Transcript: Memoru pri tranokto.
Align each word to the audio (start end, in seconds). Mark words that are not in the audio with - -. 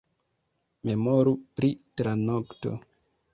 Memoru 0.89 1.33
pri 1.59 1.69
tranokto. 2.01 2.75